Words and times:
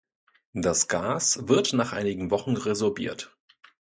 Das 0.55 0.87
Gas 0.87 1.47
wird 1.47 1.73
nach 1.73 1.93
einigen 1.93 2.31
Wochen 2.31 2.57
resorbiert. 2.57 3.37